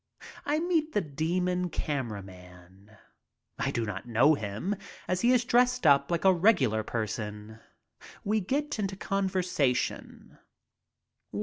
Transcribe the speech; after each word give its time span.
I 0.47 0.57
meet 0.59 0.93
the 0.93 1.01
demon 1.01 1.69
camera 1.69 2.23
man. 2.23 2.97
I 3.59 3.69
do 3.69 3.85
not 3.85 4.07
know 4.07 4.33
him, 4.33 4.75
as 5.07 5.21
he 5.21 5.31
is 5.31 5.45
dressed 5.45 5.85
up 5.85 6.09
Uke 6.09 6.25
a 6.25 6.33
regular 6.33 6.81
person. 6.81 7.59
We 8.23 8.39
get 8.39 8.79
into 8.79 8.95
conversa 8.95 9.75
tion. 9.75 10.39